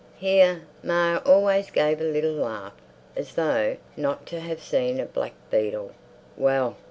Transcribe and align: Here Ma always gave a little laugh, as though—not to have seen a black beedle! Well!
Here 0.17 0.63
Ma 0.81 1.17
always 1.27 1.69
gave 1.69 2.01
a 2.01 2.03
little 2.03 2.31
laugh, 2.31 2.73
as 3.15 3.35
though—not 3.35 4.25
to 4.25 4.39
have 4.39 4.59
seen 4.59 4.99
a 4.99 5.05
black 5.05 5.33
beedle! 5.51 5.91
Well! 6.35 6.75